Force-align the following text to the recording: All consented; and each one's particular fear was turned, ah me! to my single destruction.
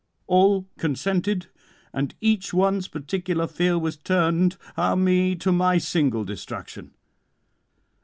All 0.25 0.65
consented; 0.79 1.45
and 1.93 2.15
each 2.21 2.55
one's 2.55 2.87
particular 2.87 3.45
fear 3.45 3.77
was 3.77 3.97
turned, 3.97 4.57
ah 4.75 4.95
me! 4.95 5.35
to 5.35 5.51
my 5.51 5.77
single 5.77 6.23
destruction. 6.25 6.95